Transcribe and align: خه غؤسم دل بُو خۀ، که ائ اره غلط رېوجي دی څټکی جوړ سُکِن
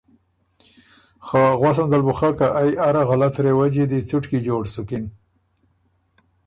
خه 1.25 1.41
غؤسم 1.59 1.87
دل 1.91 2.01
بُو 2.05 2.13
خۀ، 2.19 2.29
که 2.37 2.47
ائ 2.59 2.69
اره 2.87 3.01
غلط 3.09 3.35
رېوجي 3.45 3.83
دی 3.91 3.99
څټکی 4.09 4.39
جوړ 4.47 4.63
سُکِن 4.73 5.05